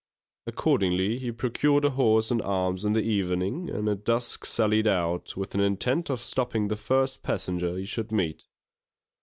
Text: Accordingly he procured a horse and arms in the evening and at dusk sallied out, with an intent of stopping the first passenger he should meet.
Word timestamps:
Accordingly 0.47 1.19
he 1.19 1.31
procured 1.31 1.85
a 1.85 1.91
horse 1.91 2.31
and 2.31 2.41
arms 2.41 2.85
in 2.85 2.93
the 2.93 3.03
evening 3.03 3.69
and 3.69 3.87
at 3.87 4.03
dusk 4.03 4.45
sallied 4.45 4.87
out, 4.87 5.37
with 5.37 5.53
an 5.53 5.61
intent 5.61 6.09
of 6.09 6.21
stopping 6.23 6.69
the 6.69 6.75
first 6.75 7.21
passenger 7.21 7.77
he 7.77 7.85
should 7.85 8.11
meet. 8.11 8.47